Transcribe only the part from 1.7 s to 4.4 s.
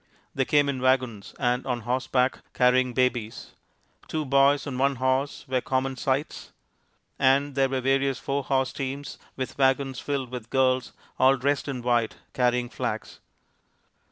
horseback, carrying babies; two